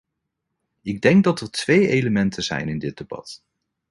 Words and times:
Ik 0.81 1.01
denk 1.01 1.23
dat 1.23 1.39
er 1.41 1.51
twee 1.51 1.87
elementen 1.87 2.43
zijn 2.43 2.69
in 2.69 2.79
dit 2.79 2.97
debat. 2.97 3.43